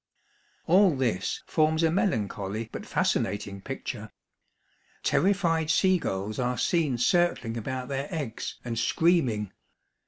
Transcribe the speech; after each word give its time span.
All 0.65 0.95
this 0.95 1.43
forms 1.45 1.83
a 1.83 1.91
melancholy 1.91 2.67
but 2.71 2.87
fascinating 2.87 3.61
picture. 3.61 4.09
Terrified 5.03 5.69
sea 5.69 5.99
gulls 5.99 6.39
are 6.39 6.57
seen 6.57 6.97
circling 6.97 7.55
about 7.55 7.87
their 7.87 8.07
eggs, 8.11 8.57
and 8.65 8.79
screaming. 8.79 9.53